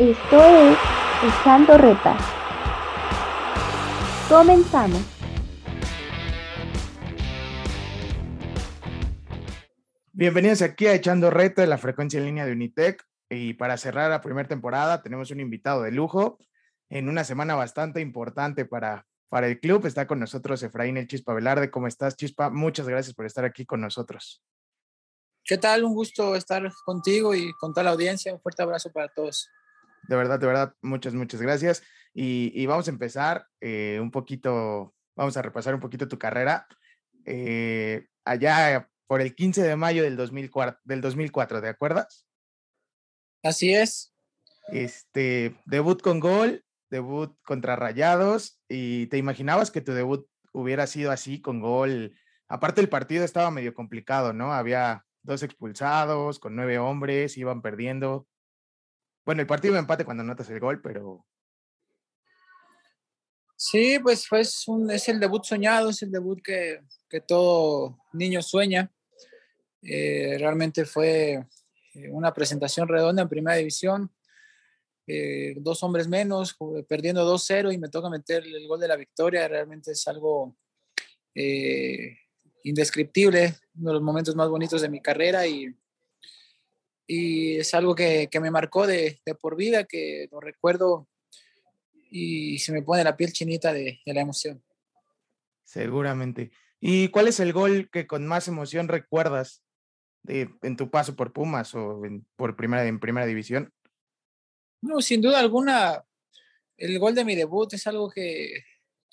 [0.00, 0.78] Esto es
[1.22, 2.16] Echando Reta.
[4.30, 5.02] Comenzamos.
[10.12, 13.06] Bienvenidos aquí a Echando Reta de la frecuencia en línea de Unitec.
[13.28, 16.38] Y para cerrar la primera temporada tenemos un invitado de lujo
[16.88, 19.84] en una semana bastante importante para, para el club.
[19.84, 21.70] Está con nosotros Efraín El Chispa Velarde.
[21.70, 22.48] ¿Cómo estás, Chispa?
[22.48, 24.42] Muchas gracias por estar aquí con nosotros.
[25.44, 25.84] ¿Qué tal?
[25.84, 28.32] Un gusto estar contigo y con toda la audiencia.
[28.32, 29.50] Un fuerte abrazo para todos.
[30.08, 31.82] De verdad, de verdad, muchas, muchas gracias.
[32.12, 36.66] Y, vamos a empezar eh, un poquito, vamos a repasar un poquito tu carrera.
[37.24, 42.26] Eh, allá por el 15 de mayo del 2004, del 2004, ¿te acuerdas?
[43.42, 44.14] Así es.
[44.68, 51.10] Este, debut con gol, debut contra Rayados, y te imaginabas que tu debut hubiera sido
[51.10, 52.16] así, con gol.
[52.48, 54.52] Aparte el partido estaba medio complicado, ¿no?
[54.52, 58.26] Había dos expulsados, con nueve hombres, iban perdiendo.
[59.24, 61.24] Bueno, el partido de empate cuando notas el gol, pero...
[63.56, 64.26] Sí, pues,
[64.68, 68.90] un, es el debut soñado, es el debut que, que todo niño sueña.
[69.82, 71.46] Eh, realmente fue
[71.94, 74.10] eh, una presentación redonda en primera división.
[75.06, 76.56] Eh, dos hombres menos,
[76.88, 79.48] perdiendo 2-0 y me toca meter el gol de la victoria.
[79.48, 80.56] Realmente es algo
[82.62, 85.74] indescriptible, uno de los momentos más bonitos de mi carrera y,
[87.12, 91.08] y es algo que, que me marcó de, de, por vida, que lo recuerdo
[92.08, 94.62] y se me pone la piel chinita de, de, la emoción.
[95.64, 96.52] Seguramente.
[96.78, 99.64] ¿Y cuál es el gol que con más emoción recuerdas
[100.22, 103.72] de, en tu paso por Pumas o en, por primera, en primera división?
[104.80, 106.04] No, sin duda alguna,
[106.76, 108.62] el gol de mi debut es algo que,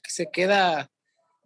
[0.03, 0.91] que se queda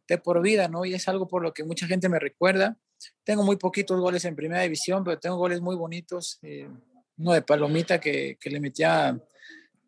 [0.05, 0.83] de por vida, ¿no?
[0.83, 2.77] Y es algo por lo que mucha gente me recuerda.
[3.23, 6.39] Tengo muy poquitos goles en primera división, pero tengo goles muy bonitos.
[6.41, 6.69] Eh,
[7.17, 9.19] uno de Palomita que, que le metía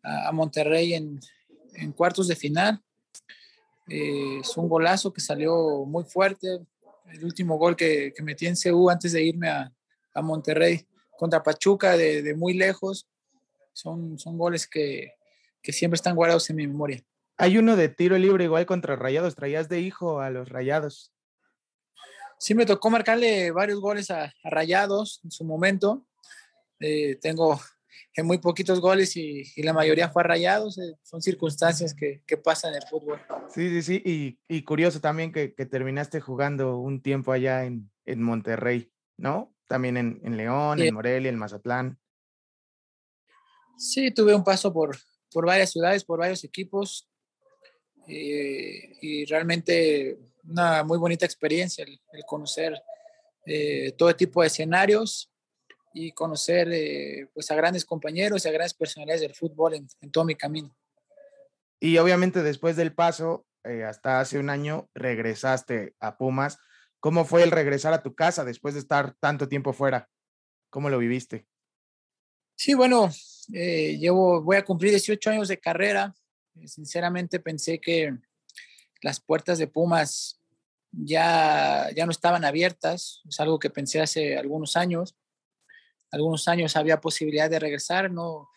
[0.02, 1.18] a, Monterrey en,
[1.74, 2.80] en, cuartos de final.
[3.88, 6.60] Eh, es un golazo que salió muy fuerte.
[7.12, 9.72] El último gol que, que metí en CU antes de irme a,
[10.14, 10.86] a Monterrey
[11.18, 13.08] contra Pachuca de, de, muy lejos.
[13.72, 15.14] Son, son goles que,
[15.62, 17.02] que siempre están guardados en mi memoria.
[17.36, 19.34] Hay uno de tiro libre igual contra Rayados.
[19.34, 21.13] Traías de hijo a los Rayados.
[22.44, 26.06] Sí, me tocó marcarle varios goles a, a Rayados en su momento.
[26.78, 27.58] Eh, tengo
[28.14, 30.76] en muy poquitos goles y, y, la mayoría fue a Rayados.
[30.76, 33.18] Eh, son circunstancias que, que, pasan en el fútbol.
[33.48, 34.02] Sí, sí, sí.
[34.04, 39.56] Y, y curioso también que, que, terminaste jugando un tiempo allá en, en Monterrey, ¿no?
[39.66, 40.88] También en, en León, sí.
[40.88, 41.98] en Morelia, en Mazatlán.
[43.78, 44.98] Sí, tuve un paso por,
[45.32, 47.08] por varias ciudades, por varios equipos.
[48.06, 50.18] Eh, y realmente
[50.48, 52.80] una muy bonita experiencia el, el conocer
[53.46, 55.30] eh, todo tipo de escenarios
[55.92, 60.10] y conocer eh, pues a grandes compañeros y a grandes personalidades del fútbol en, en
[60.10, 60.76] todo mi camino.
[61.80, 66.58] Y obviamente después del paso, eh, hasta hace un año, regresaste a Pumas.
[67.00, 70.08] ¿Cómo fue el regresar a tu casa después de estar tanto tiempo fuera?
[70.70, 71.46] ¿Cómo lo viviste?
[72.56, 73.10] Sí, bueno,
[73.52, 76.14] eh, llevo, voy a cumplir 18 años de carrera.
[76.66, 78.16] Sinceramente pensé que
[79.04, 80.40] las puertas de Pumas
[80.90, 83.20] ya, ya no estaban abiertas.
[83.28, 85.14] Es algo que pensé hace algunos años.
[86.10, 88.48] Algunos años había posibilidad de regresar, no,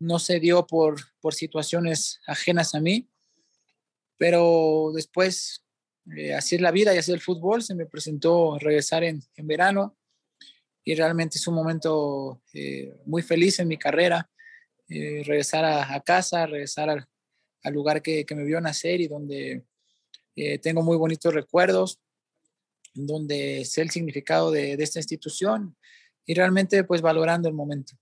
[0.00, 3.08] no se dio por, por situaciones ajenas a mí.
[4.18, 5.64] Pero después,
[6.16, 9.22] eh, así es la vida y así es el fútbol, se me presentó regresar en,
[9.36, 9.96] en verano
[10.82, 14.28] y realmente es un momento eh, muy feliz en mi carrera,
[14.88, 17.06] eh, regresar a, casa, regresar al,
[17.62, 19.64] al lugar que, que, me vio nacer y donde
[20.36, 22.00] eh, tengo muy bonitos recuerdos,
[22.94, 25.76] donde sé el significado de, de, esta institución
[26.24, 27.94] y realmente pues valorando el momento.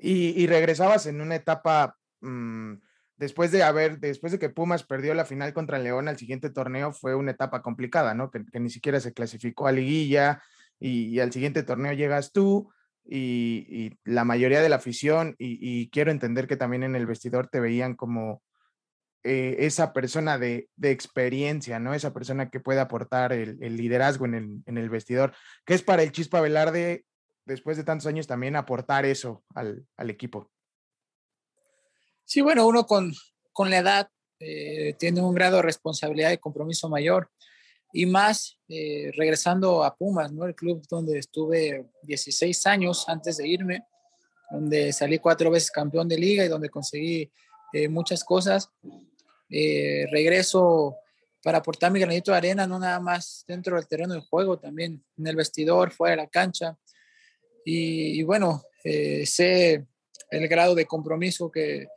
[0.00, 2.74] Y, y regresabas en una etapa, mmm,
[3.16, 6.92] después de haber, después de que Pumas perdió la final contra León al siguiente torneo,
[6.92, 8.30] fue una etapa complicada, ¿no?
[8.30, 10.42] Que, ni siquiera se clasificó a liguilla,
[10.80, 12.72] y, al siguiente torneo llegas tú
[13.04, 17.60] y, la mayoría de la afición y, quiero entender que también en el vestidor te
[17.60, 18.42] veían como
[19.24, 21.94] eh, esa persona de, de, experiencia, ¿no?
[21.94, 25.34] Esa persona que puede aportar el, el liderazgo en el, en el, vestidor,
[25.64, 27.04] que es para el Chispa Velarde,
[27.44, 30.50] después de tantos años, también aportar eso al, al equipo.
[32.24, 33.12] Sí, bueno, uno con,
[33.52, 34.08] con la edad
[34.40, 37.30] eh, tiene un grado de responsabilidad y compromiso mayor
[37.92, 40.46] y más eh, regresando a Pumas, ¿no?
[40.46, 43.84] El club donde estuve 16 años antes de irme,
[44.50, 47.30] donde salí cuatro veces campeón de liga y donde conseguí
[47.72, 48.70] eh, muchas cosas.
[49.54, 50.96] Eh, regreso
[51.42, 55.04] para aportar mi granito de arena, no nada más dentro del terreno de juego, también
[55.18, 56.78] en el vestidor, fuera de la cancha.
[57.64, 59.86] Y, bueno, eh, sé
[60.30, 61.88] el grado de compromiso que,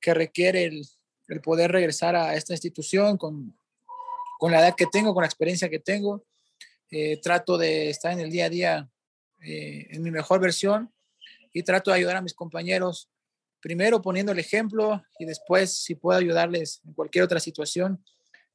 [0.00, 0.84] que requiere el,
[1.28, 3.56] el, poder regresar a esta institución con,
[4.38, 6.26] con, la edad que tengo, con la experiencia que tengo.
[6.90, 8.90] Eh, trato de estar en el día a día
[9.46, 10.90] en mi mejor versión
[11.52, 13.10] y trato de ayudar a mis compañeros,
[13.64, 18.04] primero poniendo el ejemplo y después si puedo ayudarles en cualquier otra situación,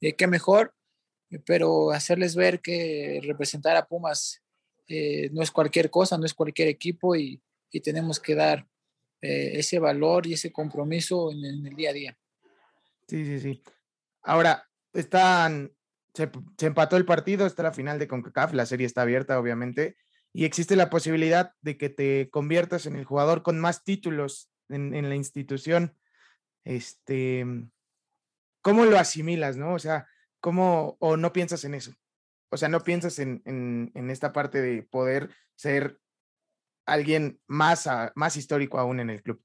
[0.02, 0.76] eh, qué mejor,
[1.48, 4.44] pero hacerles ver que representar a Pumas
[4.88, 7.42] eh, no es cualquier cosa, no es cualquier equipo y,
[7.72, 8.68] y tenemos que dar
[9.20, 12.18] eh, ese valor y ese compromiso en, en, el día a día.
[13.08, 13.64] Sí, sí, sí.
[14.22, 15.74] Ahora, están,
[16.14, 19.98] se, se, empató el partido, está la final de CONCACAF, la serie está abierta, obviamente,
[20.34, 25.10] y existe la posibilidad de que te conviertas en el jugador con más títulos en,
[25.10, 25.96] la institución.
[26.64, 27.46] Este,
[28.62, 29.74] ¿Cómo lo asimilas, no?
[29.74, 30.08] O sea,
[30.40, 31.94] ¿cómo o no piensas en eso?
[32.52, 36.00] O sea, no piensas en, en, esta parte de poder ser
[36.86, 39.42] alguien más, a, más histórico aún en el club.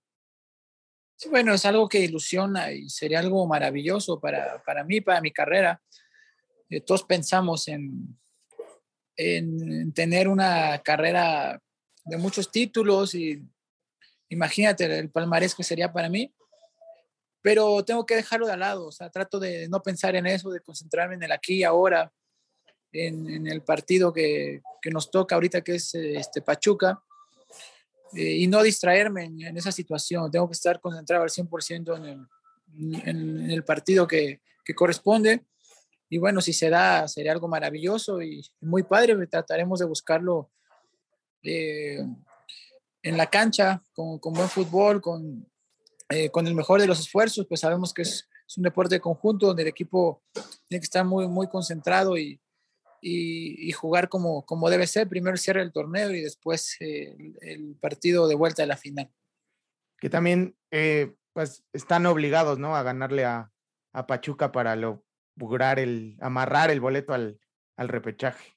[1.31, 5.81] Bueno, es algo que ilusiona y sería algo maravilloso para, para mí, para mi carrera.
[6.69, 8.19] Eh, todos pensamos en,
[9.17, 11.61] en, tener una carrera
[12.05, 13.43] de muchos títulos y
[14.29, 16.35] imagínate el palmarés que sería para mí,
[17.43, 20.61] pero tengo que dejarlo de lado, o sea, trato de no pensar en eso, de
[20.61, 22.12] concentrarme en el aquí y ahora,
[22.93, 27.03] en, en el partido que, que, nos toca ahorita, que es este, Pachuca,
[28.15, 30.31] eh, y no distraerme en, en, esa situación.
[30.31, 35.44] Tengo que estar concentrado al 100% en el, en, el partido que, que, corresponde.
[36.09, 39.15] Y bueno, si se da, sería algo maravilloso y muy padre.
[39.27, 40.50] Trataremos de buscarlo
[41.43, 41.99] eh,
[43.05, 45.47] en la cancha, con, con buen fútbol, con,
[46.09, 47.47] eh, con el mejor de los esfuerzos.
[47.47, 50.23] Pues sabemos que es, un deporte de conjunto donde el equipo
[50.69, 52.41] tiene que estar muy, muy concentrado y,
[53.01, 55.09] y, jugar como, como debe ser.
[55.09, 59.11] Primero cierre el torneo y después eh, el, partido de vuelta a la final.
[59.99, 62.77] Que también eh, pues están obligados ¿no?
[62.77, 63.51] a ganarle a,
[63.93, 67.41] a, Pachuca para lograr el, amarrar el boleto al,
[67.77, 68.54] al repechaje.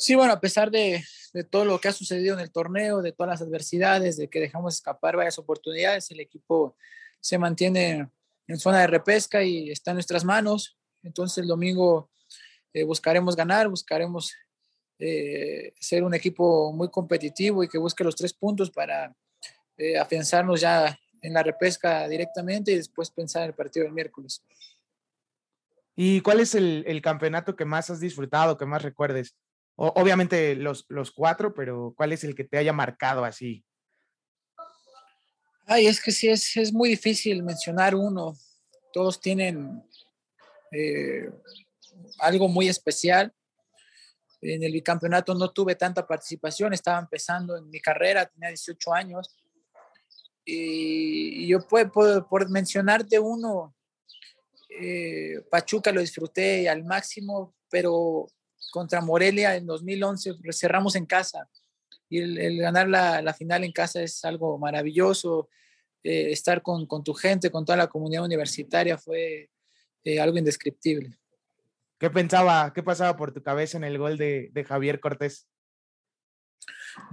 [0.00, 1.04] Sí, bueno, a pesar de,
[1.34, 4.40] de, todo lo que ha sucedido en el torneo, de todas las adversidades, de que
[4.40, 6.74] dejamos escapar varias oportunidades, el equipo
[7.20, 8.08] se mantiene
[8.46, 10.78] en zona de repesca y está en nuestras manos.
[11.02, 12.10] Entonces el domingo
[12.72, 14.34] eh, buscaremos ganar, buscaremos
[14.98, 19.14] eh, ser un equipo muy competitivo y que busque los tres puntos para
[19.76, 24.42] eh, afianzarnos ya en la repesca directamente y después pensar en el partido del miércoles.
[25.94, 29.36] ¿Y cuál es el, el campeonato que más has disfrutado, que más recuerdes?
[29.82, 33.64] Obviamente los, los cuatro, pero ¿cuál es el que te haya marcado así?
[35.64, 38.36] Ay, es que sí, es, es muy difícil mencionar uno.
[38.92, 39.82] Todos tienen
[40.70, 41.30] eh,
[42.18, 43.32] algo muy especial.
[44.42, 49.34] En el bicampeonato no tuve tanta participación, estaba empezando en mi carrera, tenía 18 años.
[50.44, 53.74] Y yo puedo, por mencionarte uno,
[54.68, 58.26] eh, Pachuca lo disfruté al máximo, pero
[58.72, 61.48] contra Morelia en 2011 cerramos en casa.
[62.08, 65.48] Y el, el ganar la, la, final en casa es algo maravilloso.
[66.02, 69.50] Eh, estar con, con, tu gente, con toda la comunidad universitaria fue
[70.02, 71.18] eh, algo indescriptible.
[71.98, 75.46] ¿Qué pensaba, qué pasaba por tu cabeza en el gol de, de Javier Cortés?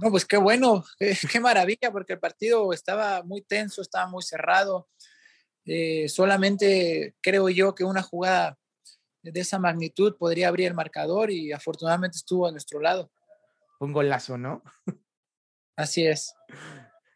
[0.00, 4.22] No, pues qué bueno, qué, qué, maravilla, porque el partido estaba muy tenso, estaba muy
[4.22, 4.88] cerrado.
[5.66, 8.57] Eh, solamente creo yo que una jugada
[9.32, 13.10] de esa magnitud podría abrir el marcador y afortunadamente estuvo a nuestro lado.
[13.80, 14.62] Un golazo, ¿no?
[15.76, 16.34] Así es.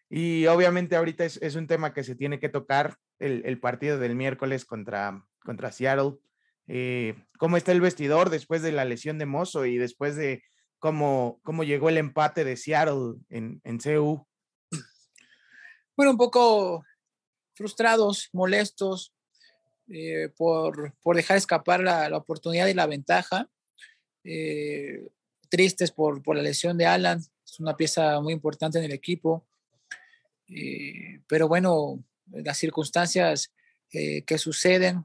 [0.08, 3.98] Y obviamente ahorita es, es un tema que se tiene que tocar, el, el partido
[3.98, 6.18] del miércoles contra, contra Seattle
[6.68, 10.42] eh, cómo está el vestidor después de la lesión de Mozo y después de
[10.78, 14.26] cómo, cómo llegó el empate de Seattle en, en CU.
[15.96, 16.84] Bueno, un poco
[17.54, 19.12] frustrados, molestos
[19.88, 23.48] eh, por, por, dejar escapar la, la, oportunidad y la ventaja.
[24.24, 25.08] Eh,
[25.48, 29.46] tristes por, por, la lesión de Alan, es una pieza muy importante en el equipo.
[30.48, 33.52] Eh, pero bueno, las circunstancias
[33.92, 35.04] eh, que suceden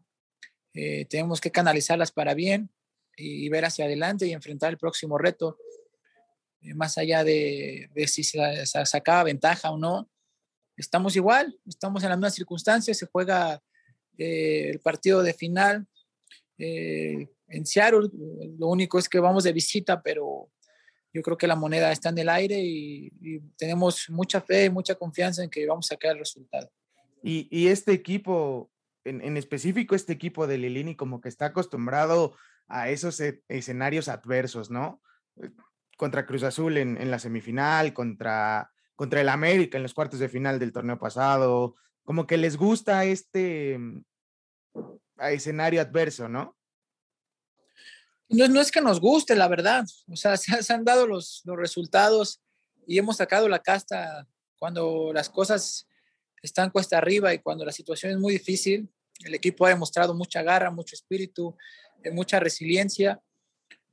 [0.74, 2.70] eh, tenemos que canalizarlas para bien
[3.16, 5.58] y, ver hacia adelante y enfrentar el próximo reto,
[6.62, 10.10] eh, más allá de, de si se, se, sacaba ventaja o no.
[10.76, 13.64] Estamos igual, estamos en las mismas circunstancias, se juega
[14.18, 15.88] eh, el partido de final
[16.58, 18.10] eh, en Seattle,
[18.58, 20.50] lo único es que vamos de visita, pero
[21.14, 24.70] yo creo que la moneda está en el aire y, y tenemos mucha fe y
[24.70, 26.70] mucha confianza en que vamos a sacar el resultado.
[27.24, 28.70] Y, y este equipo
[29.04, 32.36] en, en, específico este equipo de Lilini como que está acostumbrado
[32.68, 35.02] a esos e escenarios adversos, ¿no?
[35.98, 40.28] Contra Cruz Azul en, en la semifinal, contra contra el América en los cuartos de
[40.28, 41.76] final del torneo pasado,
[42.08, 44.02] como que les gusta este mm,
[45.24, 46.58] escenario adverso, ¿no?
[48.30, 49.84] No, no es que nos guste, la verdad.
[50.10, 52.42] O sea, se, han dado los, los resultados
[52.88, 54.26] y hemos sacado la casta
[54.58, 55.86] cuando las cosas
[56.42, 58.90] están cuesta arriba y cuando la situación es muy difícil.
[59.26, 61.58] El equipo ha demostrado mucha garra, mucho espíritu,
[62.06, 63.22] eh, mucha resiliencia,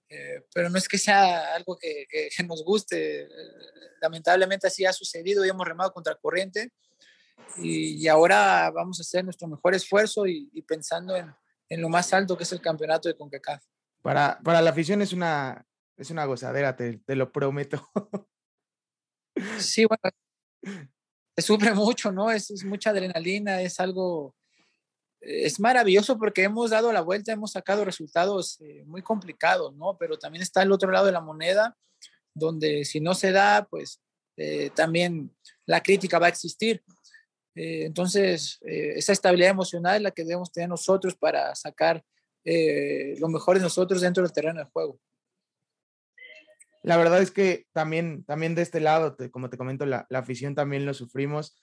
[0.09, 3.28] eh, pero no es que sea algo que, que, nos guste.
[4.00, 6.71] Lamentablemente así ha sucedido y hemos remado contra corriente
[7.57, 11.33] y, y ahora vamos a hacer nuestro mejor esfuerzo y, y pensando en,
[11.69, 13.64] en, lo más alto que es el campeonato de CONCACAF.
[14.03, 17.88] Para, para la afición es una, es una gozadera, te, te lo prometo.
[19.59, 20.81] Sí, bueno,
[21.37, 22.31] se sufre mucho, ¿no?
[22.31, 24.37] Es, es, mucha adrenalina, es algo,
[25.21, 29.97] es maravilloso porque hemos dado la vuelta, hemos sacado resultados eh, muy complicados, ¿no?
[29.99, 31.76] Pero también está el otro lado de la moneda,
[32.33, 34.00] donde si no se da, pues
[34.37, 35.35] eh, también
[35.67, 36.83] la crítica va a existir.
[37.55, 42.05] Eh, entonces, eh, esa estabilidad emocional es la que debemos tener nosotros para sacar
[42.45, 44.99] eh, lo mejor de nosotros dentro del terreno de juego.
[46.83, 50.19] La verdad es que también, también de este lado, te, como te comento, la, la,
[50.19, 51.57] afición también lo sufrimos.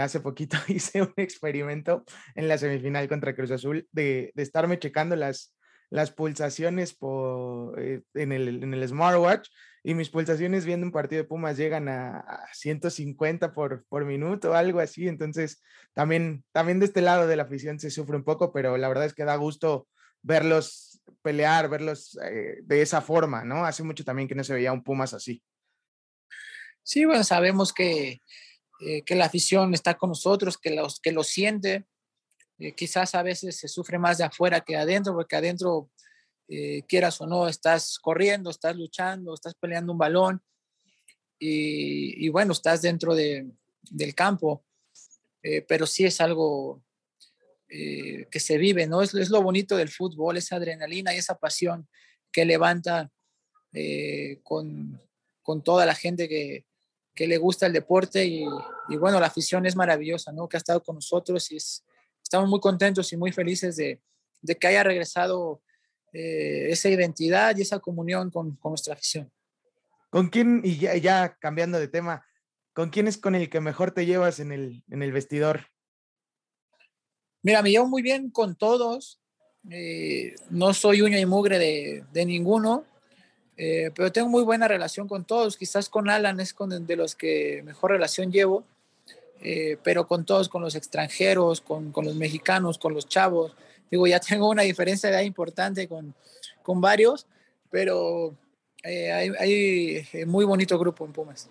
[0.00, 2.04] Hace poquito hice un experimento
[2.34, 5.54] en la semifinal contra Cruz Azul de, de estarme checando las,
[5.90, 9.48] las pulsaciones por, en, el, en el smartwatch
[9.82, 14.54] y mis pulsaciones viendo un partido de Pumas llegan a, a 150 por, por minuto,
[14.54, 15.08] algo así.
[15.08, 15.62] Entonces,
[15.94, 19.06] también, también de este lado de la afición se sufre un poco, pero la verdad
[19.06, 19.88] es que da gusto
[20.22, 23.64] verlos pelear, verlos eh, de esa forma, ¿no?
[23.64, 25.42] Hace mucho también que no se veía un Pumas así.
[26.82, 28.20] Sí, bueno, sabemos que,
[28.80, 31.86] eh, que la afición está con nosotros, que, los, que lo siente.
[32.58, 35.90] Eh, quizás a veces se sufre más de afuera que adentro, porque adentro,
[36.50, 40.42] eh, quieras o no, estás corriendo, estás luchando, estás peleando un balón
[41.38, 43.50] y, bueno, estás dentro de,
[43.90, 44.62] del campo.
[45.66, 46.82] pero sí es algo
[47.72, 49.00] eh, que se vive, ¿no?
[49.00, 51.88] Es, es, lo bonito del fútbol, esa adrenalina y esa pasión
[52.32, 53.12] que levanta
[53.72, 55.00] eh, con,
[55.40, 56.66] con, toda la gente que,
[57.14, 58.44] que, le gusta el deporte y,
[58.88, 60.48] y, bueno, la afición es maravillosa, ¿no?
[60.48, 61.84] Que ha estado con nosotros y es,
[62.20, 64.00] estamos muy contentos y muy felices de,
[64.42, 65.62] de que haya regresado
[66.12, 69.30] eh, esa identidad y esa comunión con, con, nuestra afición.
[70.10, 72.26] ¿Con quién, y ya, ya, cambiando de tema,
[72.72, 75.68] con quién es con el que mejor te llevas en el, en el vestidor?
[77.42, 79.20] Mira, me llevo muy bien con todos.
[79.70, 82.84] Eh, no soy uña y mugre de, de ninguno,
[83.56, 85.56] eh, pero tengo muy buena relación con todos.
[85.56, 88.64] Quizás con Alan es con de los que mejor relación llevo,
[89.84, 93.54] pero con todos, con los extranjeros, con, con, los mexicanos, con los chavos.
[93.90, 96.14] Digo, ya tengo una diferencia de importante con,
[96.62, 97.26] con varios,
[97.70, 98.36] pero
[98.84, 101.50] eh, hay, hay muy bonito grupo en Pumas.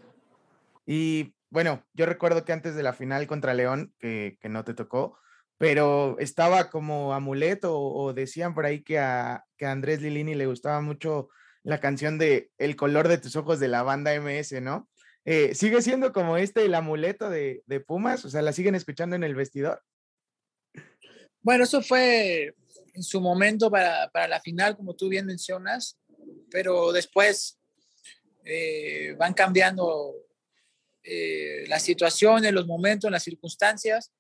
[0.86, 4.74] Y bueno, yo recuerdo que antes de la final contra León, que, que no te
[4.74, 5.18] tocó,
[5.60, 10.80] pero estaba como amuleto o, decían por ahí que a, que Andrés Lilini le gustaba
[10.80, 11.30] mucho
[11.64, 14.90] la canción de El color de tus ojos de la banda MS, ¿no?
[15.26, 18.24] Eh, ¿Sigue siendo como este el amuleto de, de, Pumas?
[18.24, 19.84] O sea, ¿la siguen escuchando en el vestidor?
[21.42, 22.54] Bueno, eso fue
[22.94, 25.98] en su momento para, para la final, como tú bien mencionas,
[26.52, 27.60] pero después
[28.44, 30.16] eh, van cambiando
[31.04, 34.12] eh, las situaciones, los momentos, las circunstancias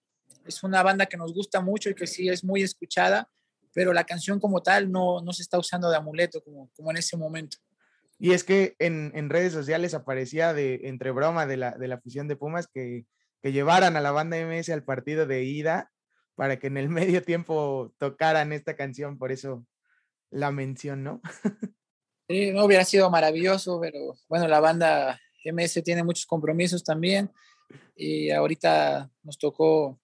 [0.46, 3.30] es una banda que nos gusta mucho y que sí es muy escuchada,
[3.74, 6.98] pero la canción como tal no, no se está usando de amuleto como, como en
[6.98, 7.58] ese momento.
[8.18, 11.96] Y es que en, en, redes sociales aparecía de entre broma de la, de la
[11.96, 13.06] afición de Pumas que,
[13.42, 15.92] que llevaran a la banda MS al partido de ida
[16.40, 19.68] para que en el medio tiempo tocaran esta canción, por eso
[20.32, 21.22] la mención, ¿no?
[22.32, 27.32] Sí, no hubiera sido maravilloso, pero bueno, la banda MS tiene muchos compromisos también
[27.96, 30.00] y ahorita nos tocó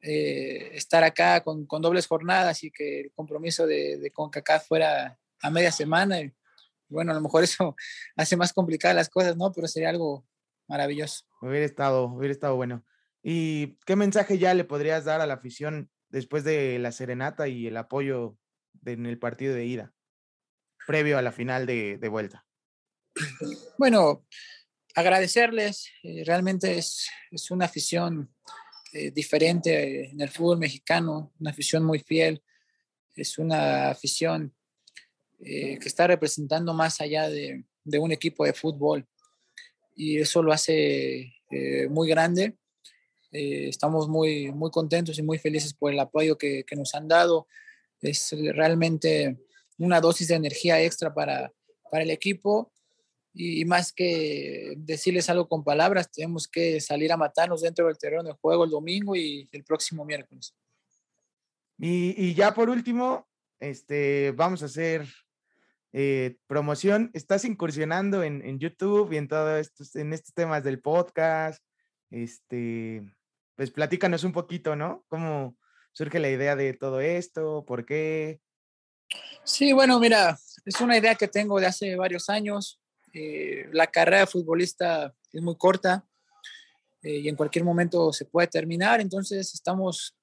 [0.00, 5.16] eh, estar acá con, con, dobles jornadas y que el compromiso de, de CONCACAF fuera
[5.40, 6.20] a media semana.
[6.22, 6.34] Y,
[6.88, 7.76] bueno, a lo mejor eso
[8.16, 9.52] hace más complicadas las cosas, ¿no?
[9.52, 10.26] Pero sería algo
[10.66, 11.24] maravilloso.
[11.40, 12.84] Hubiera estado, hubiera estado bueno.
[13.26, 17.66] ¿Y qué mensaje ya le podrías dar a la afición después de la serenata y
[17.66, 18.36] el apoyo
[18.74, 19.94] de, en el partido de ida,
[20.86, 22.46] previo a la final de, de vuelta?
[23.78, 24.26] Bueno,
[24.94, 25.88] agradecerles.
[26.02, 28.30] Eh, realmente es, es una afición
[28.92, 32.42] eh, diferente en el fútbol mexicano, una afición muy fiel,
[33.16, 34.54] es una afición
[35.40, 39.08] eh, que está representando más allá de, de, un equipo de fútbol
[39.96, 42.56] y eso lo hace eh, muy grande.
[43.34, 47.08] Eh, estamos muy, muy contentos y muy felices por el apoyo que, que, nos han
[47.08, 47.46] dado.
[48.00, 49.36] Es realmente
[49.78, 51.52] una dosis de energía extra para,
[51.90, 52.72] para el equipo
[53.34, 58.22] y, más que decirles algo con palabras, tenemos que salir a matarnos dentro del terreno
[58.22, 60.54] de juego el domingo y el próximo miércoles.
[61.76, 65.06] Y, ya por último, este, vamos a hacer
[65.92, 67.10] eh, promoción.
[67.12, 71.60] Estás incursionando en, YouTube y en todo estos, en estos temas del podcast.
[72.10, 73.02] Este,
[73.56, 75.04] pues platícanos un poquito, ¿no?
[75.08, 75.56] ¿Cómo
[75.92, 77.64] surge la idea de todo esto?
[77.66, 78.40] ¿Por qué?
[79.44, 82.80] Sí, bueno, mira, es una idea que tengo de hace varios años.
[83.12, 86.04] Eh, la carrera de futbolista es muy corta
[87.02, 90.16] eh, y en cualquier momento se puede terminar, entonces estamos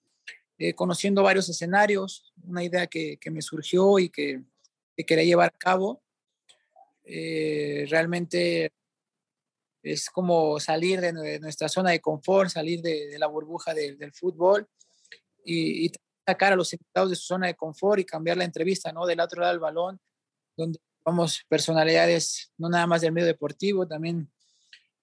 [0.57, 4.41] eh, conociendo varios escenarios, una idea que, me surgió y que,
[5.07, 6.03] quería llevar a cabo.
[7.03, 8.71] realmente
[9.83, 14.67] es como salir de, nuestra zona de confort, salir de, la burbuja del fútbol
[15.43, 15.91] y, y,
[16.25, 19.07] sacar a los invitados de su zona de confort y cambiar la entrevista, ¿no?
[19.07, 19.99] Del otro lado del balón,
[20.55, 24.29] donde vamos personalidades no nada más del medio deportivo, también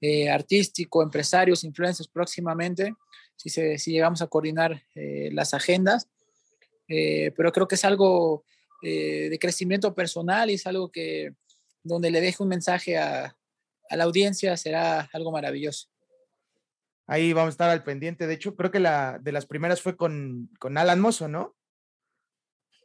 [0.01, 2.95] eh, artístico, empresarios, influencers próximamente,
[3.35, 6.09] si, si llegamos a coordinar eh, las agendas.
[6.87, 8.45] Eh, pero creo que es algo
[8.81, 11.35] de crecimiento personal y es algo que
[11.83, 13.37] donde le deje un mensaje a,
[13.89, 15.89] a la audiencia será algo maravilloso.
[17.07, 18.27] Ahí vamos a estar al pendiente.
[18.27, 21.57] De hecho, creo que la de las primeras fue con, con Alan Mozo, ¿no?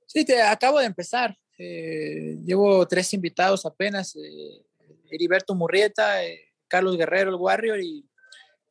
[0.07, 1.37] Sí, te acabo de empezar.
[1.57, 4.65] Eh, llevo tres invitados apenas, eh,
[5.11, 8.09] Heriberto Murrieta, eh, Carlos Guerrero, el Warrior y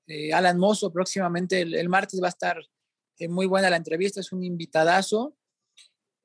[0.06, 0.90] eh, Alan Mozo.
[0.90, 2.58] Próximamente el, martes va a estar
[3.28, 5.36] muy buena la entrevista, es un invitadazo.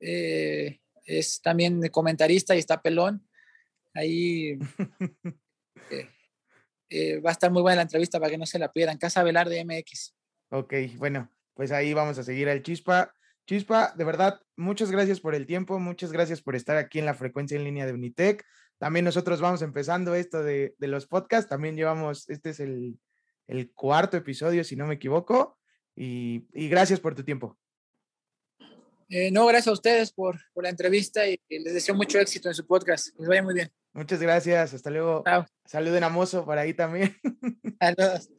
[0.00, 3.28] es también comentarista y está pelón.
[3.92, 4.58] Ahí
[7.24, 8.98] va a estar muy buena la entrevista para que no se la pierdan.
[8.98, 10.14] Casa Velar de MX.
[10.50, 13.12] Ok, bueno, pues ahí vamos a seguir al Chispa.
[13.46, 17.14] Chispa, de verdad, muchas gracias por el tiempo, muchas gracias por estar aquí en la
[17.14, 18.44] frecuencia en línea de Unitec.
[18.78, 23.00] También nosotros vamos empezando esto de, los podcasts, también llevamos, este es el,
[23.74, 25.58] cuarto episodio, si no me equivoco,
[25.96, 27.58] y, gracias por tu tiempo.
[29.08, 32.66] Eh, no, gracias a ustedes por, la entrevista y, les deseo mucho éxito en su
[32.66, 33.18] podcast.
[33.18, 33.72] Les vaya muy bien.
[33.92, 35.24] Muchas gracias, hasta luego.
[35.64, 37.16] Saluden a Mozo por ahí también.
[37.80, 38.30] Saludos.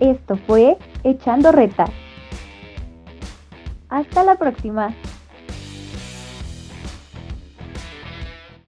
[0.00, 1.86] Esto fue Echando Reta.
[3.88, 4.94] Hasta la próxima.